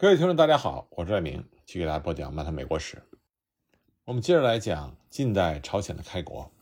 [0.00, 2.96] 各位听众，大家好，我是爱明，继续给大家播讲《漫谈美国史》。
[4.04, 6.52] 我们接着来讲近代朝鲜的开国。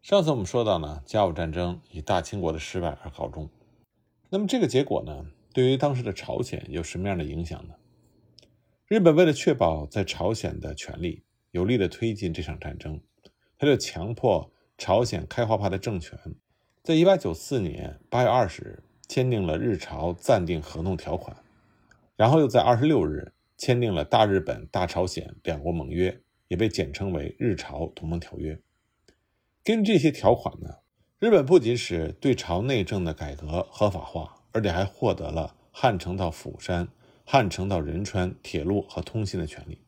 [0.00, 3.50] 上次我们说到呢，甲午战争以大清国的失败而告终。
[4.30, 7.74] 那么这个结果呢，对于当时的朝鲜有什么样的影响呢？
[8.86, 12.98] 日本为了确保在朝鲜的权利，有力的推进这场战争，
[13.58, 16.18] 他就强迫朝鲜开化派的政权，
[16.82, 21.36] 在1894年8月20日签订了日朝暂定合同条款。
[22.18, 28.60] 然后又在二十六日签订了大日本、大朝鲜两国盟约，也被简称为日朝同盟条约。
[29.62, 30.78] 根据这些条款呢，
[31.20, 36.88] 日本不仅使对朝内政的改革合法化，而且还获得了汉城到釜山、
[37.24, 39.80] 汉城到仁川铁路和通信的权利，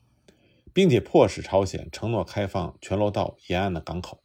[0.73, 4.23] 并且迫使朝鲜承诺开放全罗道沿岸的港口，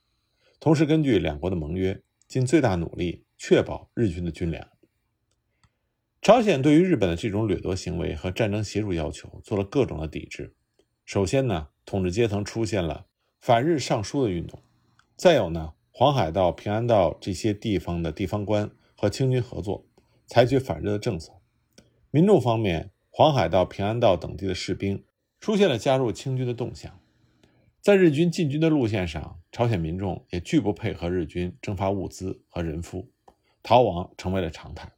[0.59, 4.67] 同时根据两国的盟约，尽最大努力确保日军的军粮。
[6.25, 10.55] 朝鲜对于日本的这种掠夺行为和战争协助要求做了各种的抵制。
[11.05, 13.05] 首先呢，统治阶层出现了
[13.39, 14.59] 反日上书的运动；
[15.15, 19.85] 再有呢，黄海道、平安道这些地方的地方官和清军合作，
[20.25, 21.31] 采取反日的政策。
[22.09, 25.03] 民众方面，黄海道、平安道等地的士兵
[25.39, 26.99] 出现了加入清军的动向。
[27.79, 33.11] 在日军进军的路线上，朝鲜民众也拒不配合日军征发物资和人夫，
[33.61, 34.94] 逃亡成为了常态。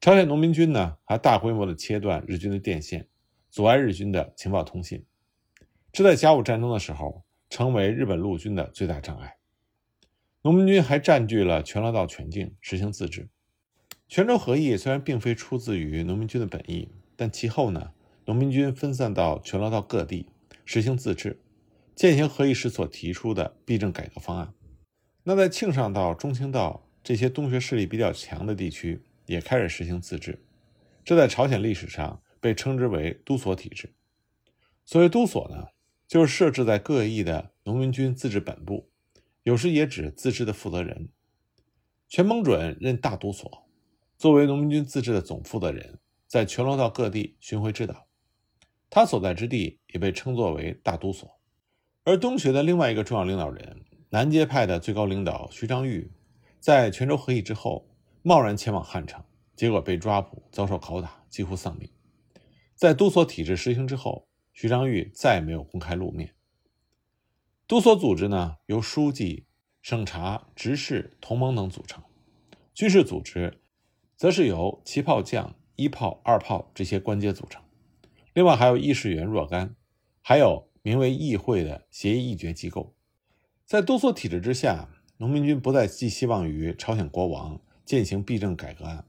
[0.00, 3.08] 朝鲜农民军呢，还大规模的切断日军的电线，
[3.50, 5.04] 阻碍日军的情报通信。
[5.90, 9.36] 这在甲午战争的时候，成为日本陆军的最大障碍。
[10.42, 13.28] 农民军还占据了全罗道全境，实行自治。
[14.06, 17.92] 全州合议虽然并非出自于农民军的本意，但其后呢，
[18.26, 20.28] 农民军分散到全罗道各地，
[20.64, 21.40] 实行自治，
[21.96, 24.54] 践行合议时所提出的币政改革方案。
[25.24, 29.02] 那在庆尚道、中清道这些东学势力比较强的地区。
[29.26, 30.44] 也开始实行自治，
[31.04, 33.94] 这在朝鲜历史上被称之为都所体制。
[34.84, 35.68] 所谓都所呢，
[36.06, 38.88] 就是设置在各邑的农民军自治本部，
[39.42, 41.08] 有时也指自治的负责人。
[42.08, 43.68] 全蒙准任大都所，
[44.16, 45.98] 作为农民军自治的总负责人，
[46.28, 48.06] 在全罗道各地巡回指导。
[48.88, 51.40] 他所在之地也被称作为大都所。
[52.04, 56.12] 而东学的另外一个重要领导人，南街派的最高领导徐章玉，
[56.60, 57.88] 在泉州合议之后。
[58.26, 59.22] 贸然前往汉城，
[59.54, 61.88] 结果被抓捕，遭受拷打，几乎丧命。
[62.74, 66.34] 在都所体制实行之后，徐章玉再也没有公开露面。
[67.68, 69.46] 都所组织呢，由书记、
[69.80, 72.00] 省察、执事、同盟等组成；
[72.74, 73.60] 军事组织
[74.16, 77.62] 则是由旗炮将、一炮、二炮这些官阶组成。
[78.34, 79.76] 另外还有议事员若干，
[80.20, 82.96] 还有名为议会的协议议决机构。
[83.64, 84.88] 在都所体制之下，
[85.18, 87.60] 农民军不再寄希望于朝鲜国王。
[87.86, 89.06] 践行币政改革案，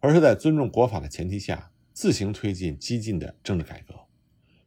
[0.00, 3.94] 而是在尊重国法的前提下，自行推进激进的政治改革。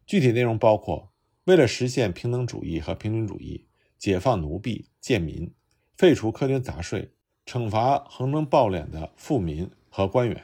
[0.06, 1.12] 具体内容包括：
[1.44, 3.66] 为了实现平等主义和平均主义，
[3.98, 5.52] 解放奴婢贱民，
[5.94, 7.12] 废除苛捐杂税，
[7.44, 10.42] 惩罚横征暴敛的富民和官员，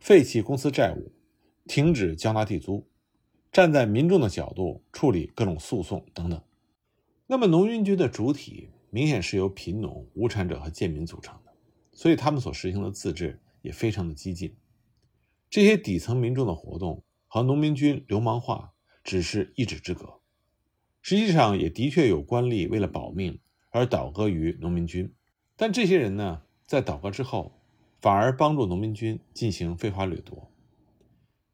[0.00, 1.12] 废弃公司债务，
[1.66, 2.90] 停止交纳地租，
[3.52, 6.42] 站在民众的角度处理各种诉讼等等。
[7.28, 11.38] 那么，农民军的主体明显是由贫农、无产者和贱民组成。
[11.98, 14.56] 所以他们所实行的自治也非常的激进，
[15.50, 18.72] 这些底层民众的活动和农民军流氓化
[19.02, 20.20] 只是一纸之隔，
[21.02, 25.12] 实际上也的确有官吏为了保命而倒戈于农民军，
[25.56, 27.60] 但这些人呢，在倒戈之后，
[28.00, 30.52] 反而帮助农民军进行非法掠夺。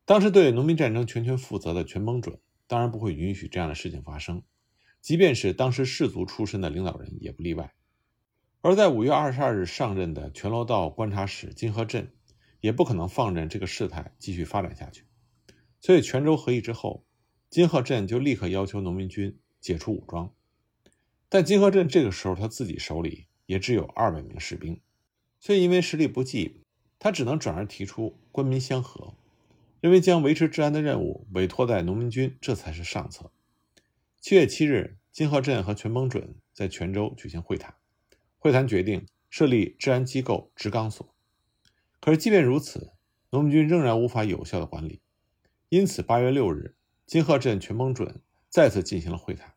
[0.04, 4.42] 当时对农民战争全权负责的全蒙准当然不会允许这样的事情发生，
[5.00, 7.72] 即便是当时士族出身的领导人也不例外。
[8.66, 12.10] 而在五月二十二日上任的全罗道观察使金河镇，
[12.62, 15.04] 也不可能放任这个事态继续发展下去。
[15.82, 17.04] 所以，泉州合议之后，
[17.50, 20.32] 金河镇就立刻要求农民军解除武装。
[21.28, 24.80] 但金河镇这个时候他自己手里也只有二百名士兵，
[25.38, 26.62] 所以因为实力不济，
[26.98, 29.12] 他只能转而提出官民相和，
[29.82, 33.30] 认为将维持治安的任务委托在农民军，这才是上策。
[34.22, 37.74] 七月七日，金河镇和全蒙准在泉州举行会谈。
[38.44, 41.14] 会谈决定设立治安机构直纲所，
[41.98, 42.92] 可是即便如此，
[43.30, 45.00] 农民军仍然无法有效的管理。
[45.70, 46.76] 因此，八月六日，
[47.06, 48.20] 金鹤镇全蒙准
[48.50, 49.54] 再次进行了会谈，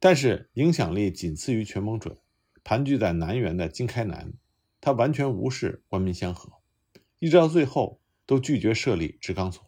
[0.00, 2.18] 但是影响力仅次于全蒙准、
[2.64, 4.32] 盘踞在南园的金开南，
[4.80, 6.54] 他完全无视官民相和，
[7.20, 9.64] 一直到最后都拒绝设立直纲所。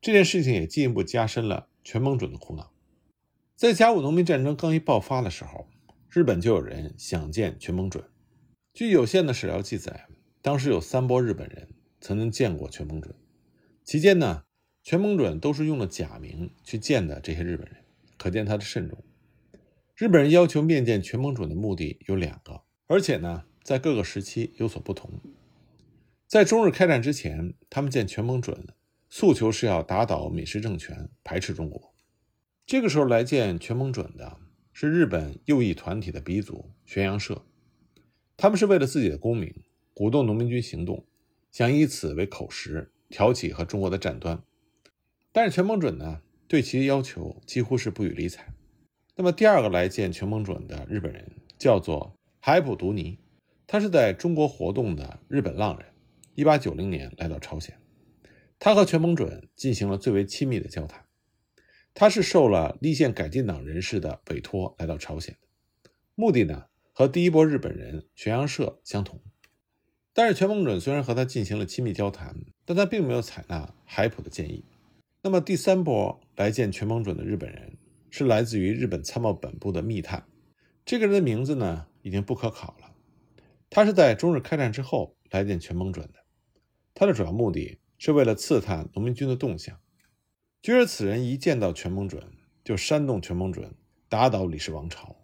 [0.00, 2.72] 这件事情也进一步加深了全蒙准的苦恼。
[3.56, 5.66] 在甲午农民战争刚一爆发的时候。
[6.14, 8.04] 日本就有人想见全蒙准。
[8.74, 10.08] 据有限的史料记载，
[10.42, 11.70] 当时有三波日本人
[12.02, 13.14] 曾经见过全蒙准。
[13.82, 14.44] 期间呢，
[14.82, 17.78] 全蒙准都是用了假名去见的这些日本人，
[18.18, 19.02] 可见他的慎重。
[19.96, 25.18] 日本人要求面见全蒙准的目的有两个，而且呢，在各个时期有所不同。
[26.26, 28.66] 在中日开战之前，他们见全蒙准，
[29.08, 31.94] 诉求是要打倒美式政权，排斥中国。
[32.66, 34.36] 这个时候来见全蒙准的
[34.72, 37.44] 是日本右翼团体的鼻祖玄阳社，
[38.36, 39.54] 他们是为了自己的功名，
[39.94, 41.06] 鼓动农民军行动，
[41.50, 44.42] 想以此为口实，挑起和中国的战端。
[45.30, 48.52] 但是全蒙准呢，对其要求几乎是不予理睬。
[49.14, 53.18] 那么第二个来见全蒙准的日本人叫做海普独尼，
[53.66, 55.86] 他是在中国活动的日本浪人。
[56.34, 57.78] 一八九零年来到朝鲜，
[58.58, 61.04] 他和全蒙准进行了最为亲密的交谈。
[61.94, 69.20] 他是受了立宪改进党人士的委托来到朝鲜的，目的呢和第一波日本人玄阳社相同。
[70.14, 74.64] 但是全蒙准虽然和他进行了亲密交谈，但他并没有采纳海普的建议。
[75.22, 77.78] 那么第三波来见全蒙准的日本人
[78.10, 80.26] 是来自于日本参谋本部的密探，
[80.84, 82.94] 这个人的名字呢已经不可考了。
[83.70, 86.18] 他是在中日开战之后来见全蒙准的，
[86.92, 89.78] 他的主要目的是为了刺探农民军的动向。
[90.62, 92.22] 据说此人一见到全蒙准
[92.62, 93.74] 就煽动全蒙准
[94.08, 95.16] 打倒李氏王朝。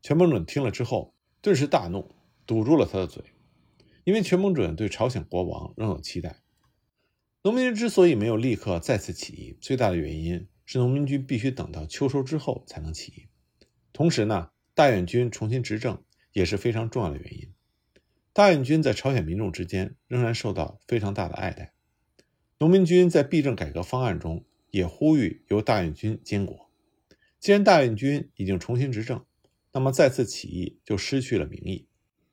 [0.00, 1.12] 全蒙准听了之后
[1.42, 2.14] 顿时大怒，
[2.46, 3.24] 堵住了他的嘴，
[4.04, 6.40] 因为全蒙准对朝鲜国王仍有期待。
[7.42, 13.26] 农民军之所以没有立刻再次起义，最大的原因是农民军必须等到秋收之后才能起义。
[13.92, 16.00] 同时呢，大院军重新执政
[16.32, 17.52] 也是非常重要的原因。
[18.32, 21.72] 大院军在朝鲜民众之间仍然受到非常大的爱戴。
[22.60, 24.44] 农民军在币政改革方案中
[24.76, 26.70] 也呼吁由大院军监国。
[27.40, 29.24] 既然大院军已经重新执政，
[29.72, 31.88] 那么再次起义就失去了名义。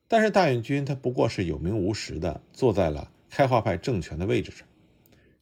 [0.10, 4.68] 但是大院军他不过是有名无实的坐在了开化派政权的位置上。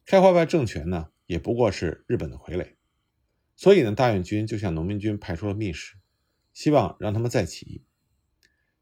[0.06, 2.74] 开化派政权呢，也不过是日本的傀儡，
[3.56, 5.96] 所以呢，大院军就向农民军派出了密使，
[6.52, 7.82] 希望让他们再起义。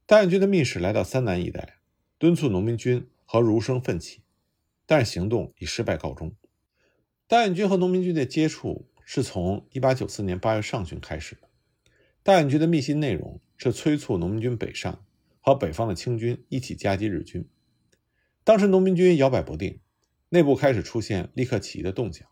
[0.05, 1.79] 大院军的密使来到三南一带，
[2.19, 4.23] 敦促农民军和儒生奋起，
[4.85, 6.35] 但是行动以失败告终。
[7.31, 11.43] 大眼军和农民军的接触是从1894年8月上旬开始的。
[12.25, 15.05] 大眼军的密信内容是催促农民军北上，
[15.41, 17.49] 和北方的清军一起夹击日军。
[18.43, 19.79] 当时农民军摇摆不定。
[20.31, 22.27] 内部开始出现立刻起义的动向，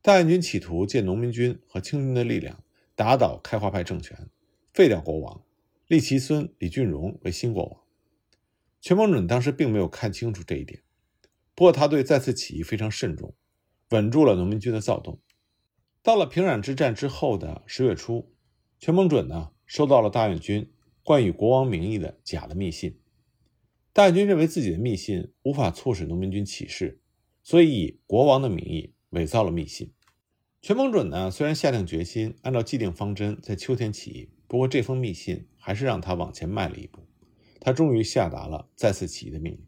[0.00, 2.64] 大眼军企图借农民军和清军的力量
[2.94, 4.30] 打倒开化派政权，
[4.72, 5.42] 废掉国王，
[5.88, 7.82] 立其孙李俊荣为新国王。
[8.80, 10.80] 全蒙准当时并没有看清楚这一点，
[11.54, 13.34] 不过他对再次起义非常慎重，
[13.90, 15.20] 稳住了农民军的躁动。
[16.02, 18.32] 到了平壤之战之后的十月初，
[18.78, 20.72] 全蒙准呢收到了大院军
[21.02, 23.00] 冠以国王名义的假的密信，
[23.92, 27.00] 大院军认为自己的密信无法促使农民军起事。
[27.42, 29.92] 所以以国王的名义伪造了密信。
[30.60, 37.06] 全蒙准呢，虽然下定决心按照既定方针在秋天起义，不过这封密信还是让他往前迈了一步。
[37.60, 39.64] 他终于下达了再次起义的命令。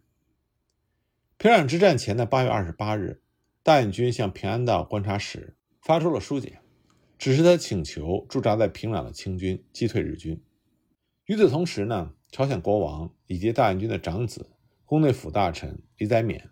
[1.36, 3.22] 平壤之战前的八月二十八日，
[3.68, 6.58] 大院军向平安道观察使发出了书简，
[7.18, 10.42] 指示他请求驻扎在平壤的清军击退日军。
[11.26, 14.48] 与此同时呢，朝鲜国王以及大院军的长子
[14.86, 16.44] 宫内府大臣李载勉。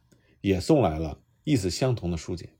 [0.43, 2.51] 也送来了意思相同的书简，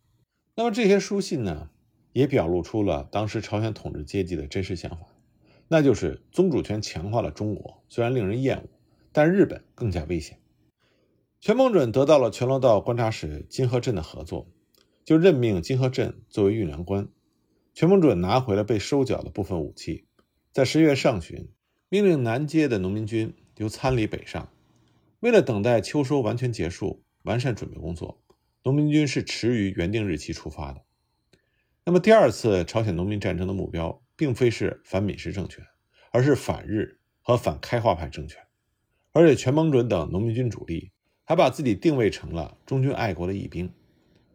[0.55, 1.69] 那么这些书信呢，
[2.15, 5.07] 也表露出了当时朝鲜统治阶级的真实想法，
[5.69, 8.69] 那就是宗主权强化了中国，虽然令人厌恶，
[9.13, 10.39] 但日本更加危险。
[11.41, 14.51] 全蒙准得到了全罗道观察使金河镇的合作，
[15.05, 17.09] 就任命金河镇作为运粮官。
[17.75, 20.07] 全蒙准拿回了被收缴的部分武器，
[20.53, 21.49] 在十月上旬，
[21.89, 24.51] 命令南街的农民军由参里北上，
[25.21, 27.03] 为了等待秋收完全结束。
[27.27, 28.23] 完善准备工作，
[28.63, 30.85] 农民军是迟于原定日期出发的。
[31.85, 35.67] 那么，第二次朝鲜农民战争的目标并非是反闽氏政权，
[36.13, 38.41] 而是反日和反开化派政权。
[39.11, 40.93] 而且，全蒙准等农民军主力
[41.29, 43.73] 还把自己定位成了忠君爱国的义兵，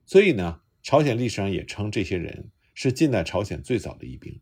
[0.05, 4.41] 所以呢，朝鲜历史上也称这些人是近代朝鲜最早的义兵。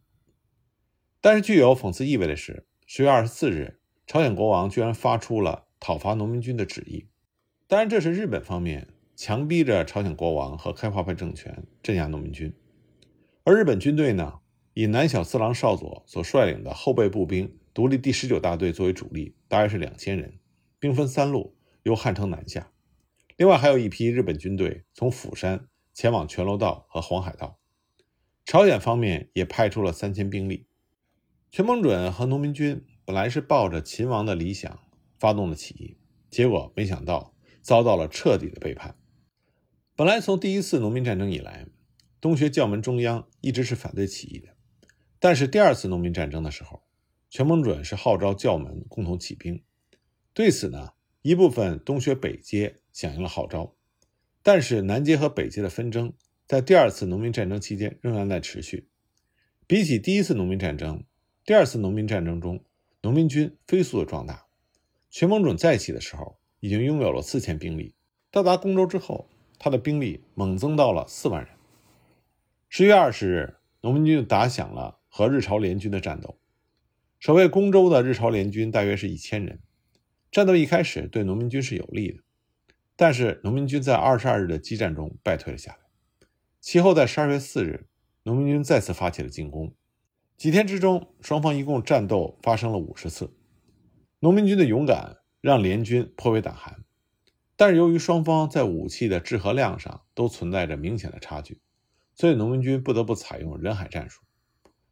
[1.21, 7.05] 但是，具有讽刺意味的是，十月二十四日，朝鲜国王居然发出了讨伐农民军的旨意。
[7.67, 12.51] 当然，这是日本方面强逼着朝鲜国王和开化派政权镇压农民军，
[13.43, 14.39] 而日本军队呢，
[14.73, 20.39] 以南小四郎少佐所率领的后备步兵独立第十九大队作为主力，大约是两千人，
[20.79, 22.71] 兵分三路由汉城南下。
[23.37, 27.59] 另外还有一批日本军队从釜山前往全罗道和黄海道。
[28.45, 30.67] 朝鲜方面也派出了三千兵力。
[31.49, 34.79] 全蒙准和农民军本来是抱着秦王的理想
[35.17, 35.97] 发动的起义，
[36.29, 37.33] 结果没想到。
[37.61, 38.95] 遭到了彻底的背叛。
[39.93, 41.67] 本来从第一次农民战争以来，
[42.21, 44.55] 东学教门中央一直是反对起义的，
[45.19, 46.83] 但是第二次农民战争的时候，
[47.29, 49.61] 全蒙准是号召教门共同起兵。
[50.33, 53.75] 对此呢，一部分东学北街响应了号召，
[54.41, 56.13] 但是南街和北街的纷争
[56.47, 58.87] 在第二次农民战争期间仍然在持续。
[59.67, 61.03] 比起第一次农民战争，
[61.45, 62.63] 第二次农民战争中，
[63.01, 64.45] 农民军飞速的壮大。
[65.09, 67.93] 全蒙准再起的时候，已经拥有了四千兵力。
[68.31, 69.27] 到达公州之后，
[69.59, 71.53] 他的兵力猛增到了四万人。
[72.69, 76.39] 十月二十日，农民军打响了和日朝联军的战斗。
[77.19, 79.59] 守卫公州的日朝联军大约是一千人。
[80.31, 82.23] 战斗一开始对农民军是有利的，
[82.95, 85.79] 但是农民军在二十二日的激战中败退了下来。
[86.59, 87.87] 其后在十二月四日，
[88.23, 89.73] 农民军再次发起了进攻。
[90.37, 93.33] 几天之中，双方一共战斗发生了五十次。
[94.19, 96.83] 农民军的勇敢让联军颇为胆寒。
[97.55, 101.59] 但是由于双方在武器的质和量上都存在着明显的差距，
[102.13, 104.21] 所以农民军不得不采用人海战术。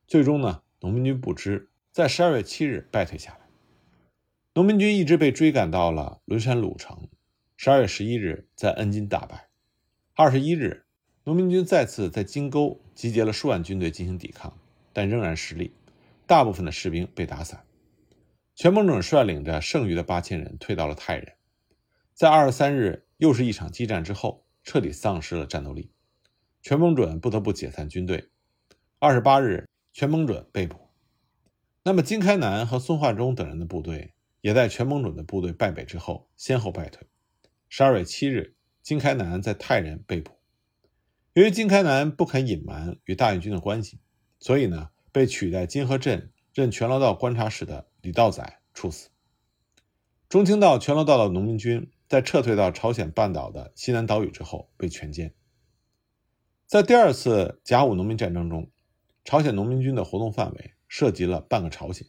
[0.06, 3.47] 最终呢，农民军不知，在十二月七日败退下来。
[4.58, 7.10] 农民军一直被追赶到了轮山鲁城，
[7.58, 9.50] 十二月十一日在恩津大败。
[10.16, 10.88] 二十一日，
[11.26, 14.58] 农民军再次在金沟集结了数万军队进行抵抗，
[14.94, 15.76] 但仍然失利，
[16.26, 17.66] 大部分的士兵被打散。
[18.56, 21.34] 全蒙准率领着剩余的八千人退到了泰仁。
[22.16, 25.92] 在二十三日又是一场激战之后，彻底丧失了战斗力，
[26.64, 28.30] 全蒙准不得不解散军队。
[28.98, 30.90] 二十八日，全蒙准被捕。
[31.84, 37.08] 那么金开南和孙化忠等人的部队也在全蒙准的部队败北之后先后败退。
[37.70, 40.34] 十二月七日，金开南在泰仁被捕。
[41.34, 44.00] 由于金开南不肯隐瞒与大运军的关系，
[44.40, 49.10] 所以呢，被取代金河镇任全罗道观察使的李道载处死。
[50.30, 51.92] 中清道全罗道的农民军。
[52.10, 55.34] 在撤退到朝鲜半岛的西南岛屿之后，被全歼。
[56.66, 58.72] 在第二次甲午农民战争中，
[59.26, 62.08] 朝鲜农民军的活动范围涉及了半个朝鲜，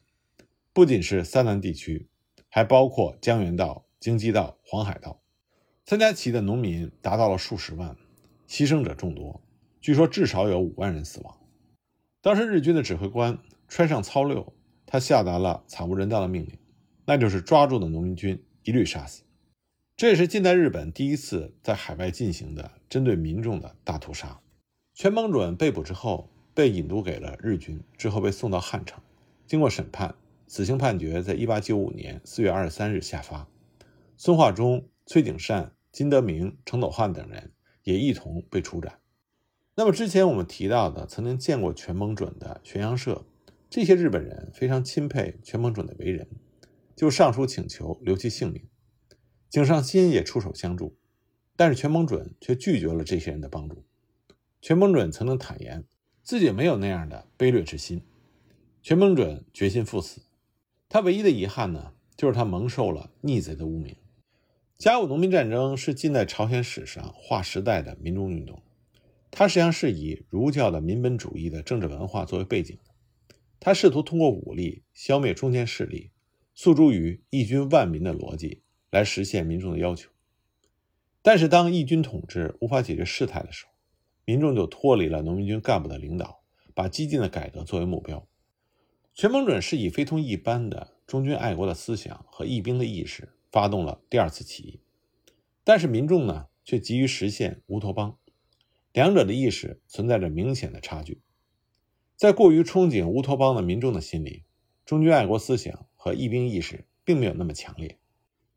[0.72, 2.08] 不仅是三南地区，
[2.48, 5.20] 还包括江原道、京畿道、黄海道。
[5.84, 7.96] 参加起义的农民达到了数十万，
[8.46, 9.40] 牺牲者众多，
[9.80, 11.38] 据说至少有五万人死亡。
[12.20, 13.38] 当时日军的指挥官
[13.68, 14.52] 川上操六，
[14.84, 16.58] 他下达了惨无人道的命令，
[17.06, 19.22] 那就是抓住的农民军一律杀死。
[19.96, 24.40] 这也是近代日本第一次在海外进行的针对民众的大屠杀。
[24.94, 29.00] 全蒙准被捕之后，被引渡给了日军，之后被送到汉城，
[29.46, 30.14] 经过审判，
[30.48, 33.48] 死刑判决在1895年4月23日下发。
[34.16, 37.52] 孙化忠、崔景善、金德明、程斗汉等人
[37.84, 38.98] 也一同被处斩。
[39.76, 43.24] 那么之前我们提到的曾经见过全蒙准的玄阳社，
[43.70, 46.26] 这些日本人非常钦佩全蒙准的为人，
[46.96, 48.66] 就上书请求留其性命。
[49.48, 50.96] 井上新也出手相助，
[51.54, 53.84] 但是全蒙准却拒绝了这些人的帮助。
[54.60, 55.84] 全蒙准曾经坦言
[56.22, 58.02] 自己没有那样的卑劣之心。
[58.82, 60.22] 全蒙准决心赴死，
[60.88, 63.96] 他唯一的遗憾呢，就是他蒙受了逆贼的污名。
[64.76, 68.62] 甲午农民战争是近代朝鲜史上划时代的民众运动，
[69.30, 72.94] 它实际上是以儒教的民本主义的政治文化作为背景的。
[73.60, 76.10] 他试图通过武力消灭中间势力，
[76.54, 78.62] 诉诸于义军万民的逻辑。
[78.90, 80.08] 来实现民众的要求，
[81.20, 83.72] 但是当义军统治无法解决事态的时候，
[84.24, 86.40] 民众就脱离了农民军干部的领导，
[86.72, 88.26] 把激进的改革作为目标。
[89.18, 94.80] 全蒙准是以非同一般的忠君爱国的思想和义兵的意识发动了第二次起义，
[95.64, 98.16] 但是民众呢却急于实现乌托邦，
[98.92, 101.20] 两者的意识存在着明显的差距。
[102.14, 104.44] 在过于憧憬乌托邦的民众的心里，
[104.84, 107.98] 忠君爱国思想和义兵意识并没有那么强烈。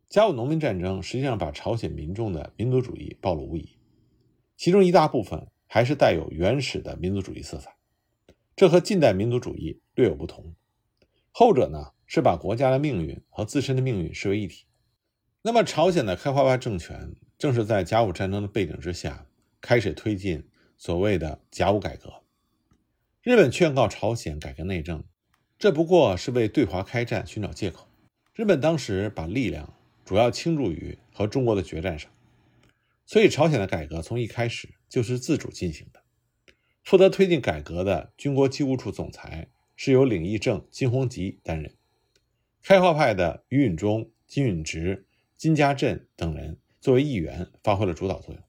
[0.09, 3.79] 甲午农民战争实际上把朝鲜民众的民族主义暴露无遗，
[4.57, 7.73] 其中一大部分还是带有原始的民族主义色彩，
[8.55, 10.55] 这和近代民族主义略有不同。
[11.31, 14.65] 后者呢是把国家的命运和自身的命运视为一体。
[15.41, 19.25] 那么，朝鲜的开化派政权正是在甲午战争的背景之下
[19.59, 22.23] 开始推进所谓的甲午改革。
[23.21, 25.03] 日本劝告朝鲜改革内政，
[25.57, 27.87] 这不过是为对华开战寻找借口。
[28.33, 29.73] 日本当时把力量。
[30.03, 32.11] 主要倾注于和中国的决战上，
[33.05, 36.00] 所以朝鲜的改革从一开始就是自主进行的。
[36.83, 41.73] 负责推进改革的军国机务处总裁是由领议正金弘吉担任，
[42.63, 45.05] 开化派的于允中、金允直、
[45.37, 48.43] 金家镇等人作为议员发挥了主导作用。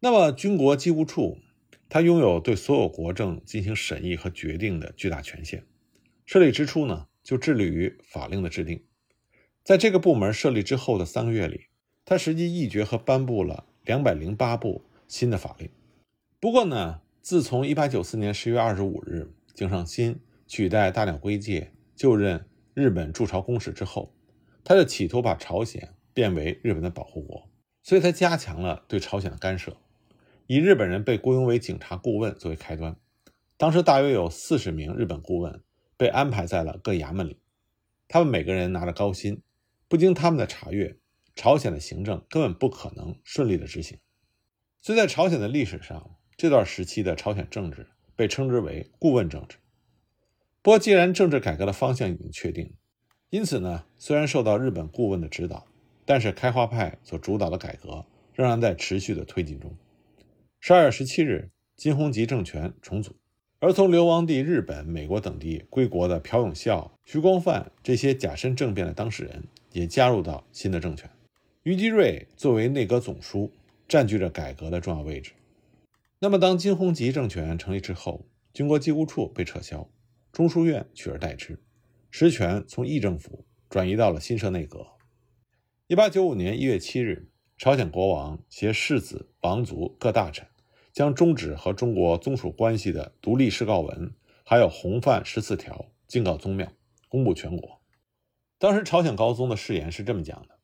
[0.00, 1.38] 那么，军国机务处
[1.88, 5.64] 它拥有对所有国政进行审议和决定的巨大权限，
[6.26, 8.84] 设立之初呢，就致力于法令的制定。
[9.62, 11.68] 在这个部门设立之后的三个月里，
[12.04, 15.70] 他实际议决和颁布了两百零八部新的法令。
[16.38, 24.14] 不过呢，自从1894年10月25日井上新取代大鸟圭介就任日本驻朝公使之后，
[24.62, 27.48] 他就企图把朝鲜变为日本的保护国，
[27.82, 29.74] 所以他加强了对朝鲜的干涉，
[30.46, 32.94] 以日本人被雇佣为警察顾问作为开端。
[33.56, 35.62] 当时大约有四十名日本顾问
[35.96, 37.38] 被安排在了各衙门里，
[38.06, 39.40] 他们每个人拿着高薪，
[39.88, 40.98] 不经他们的查阅，
[41.34, 43.98] 朝鲜的行政根本不可能顺利的执行。
[44.82, 47.86] 所以在朝鲜的历史上，这段时期的朝鲜政治
[48.16, 49.56] 被称之为顾问政治。
[50.62, 52.72] 不过，既然政治改革的方向已经确定，
[53.30, 55.66] 因此呢，虽然受到日本顾问的指导，
[56.04, 59.76] 但是开化派所主导的改革仍然在持续的推进中。
[60.60, 63.14] 十二月十七日，金弘吉政权重组。
[63.60, 71.08] 而从流亡地日本、美国等地归国的朴永孝、徐光范这些假身政变的当事人也加入到新的政权。
[71.62, 73.50] 于基瑞作为内阁总书，
[73.88, 75.32] 占据着改革的重要位置。
[76.24, 79.90] 那么，当金弘吉政权成立之后，军国机务处被撤销，
[80.32, 81.62] 中书院取而代之，
[82.10, 84.86] 实权从议政府转移到了新设内阁。
[85.86, 87.28] 一八九五年一月七日，
[87.58, 90.48] 朝鲜国王携世子、王族各大臣。
[90.94, 94.14] 将终止和中国宗属关系的独立誓告文，
[94.44, 96.72] 还有红范十四条，敬告宗庙，
[97.10, 97.82] 公布全国。
[98.58, 100.56] 当时朝鲜高宗的誓言是这么讲的：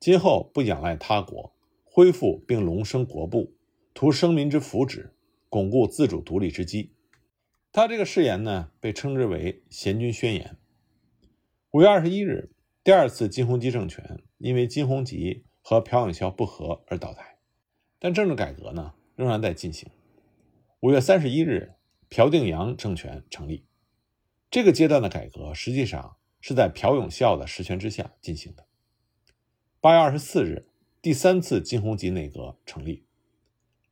[0.00, 1.54] 今后不仰赖他国，
[1.84, 3.52] 恢复并隆升国部，
[3.94, 5.10] 图生民之福祉，
[5.48, 6.94] 巩固自主独立之基。
[7.70, 10.56] 他这个誓言呢，被称之为贤君宣言。
[11.70, 12.50] 五月二十一日，
[12.84, 17.38] 第二次金弘基政权因为金弘吉和朴永孝不和而倒台，
[17.98, 18.94] 但政治改革呢？
[19.14, 19.90] 仍然在进行。
[20.80, 21.74] 五月三十一日，
[22.08, 23.64] 朴定阳政权成立。
[24.50, 28.66] 这个阶段的改革实际上是在朴永孝的实权之下进行的。
[29.80, 30.66] 八月二十四日，
[31.00, 33.04] 第三次金弘吉内阁成立，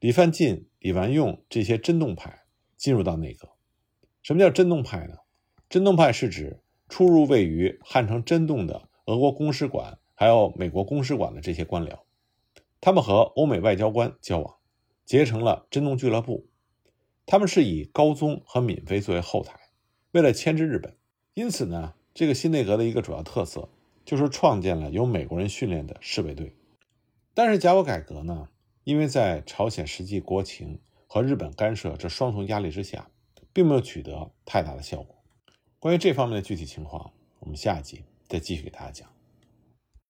[0.01, 2.43] 李范进、李完用这些真动派
[2.77, 3.51] 进入到内阁。
[4.23, 5.19] 什么叫真动派呢？
[5.69, 12.01] 真动派是指出入位于汉城真洞的俄国公使馆还有美国公使馆的这些官僚，
[12.81, 14.57] 他们和欧美外交官交往。
[15.05, 16.47] 结成了真洞俱乐部，
[17.27, 19.59] 他们是以高宗和闵妃作为后台，
[20.13, 20.97] 为了牵制日本，
[21.35, 23.69] 因此呢，这个新内阁的一个主要特色
[24.05, 26.55] 就是创建了由美国人训练的侍卫队。
[27.35, 28.51] 但是甲午改革呢，
[28.85, 33.11] 因为在朝鲜实际国情和日本干涉这双重压力之下，
[33.53, 35.17] 并没有取得太大的效果。
[35.79, 39.20] 关于这方面的具体情况，我们下一集再继续给大家讲。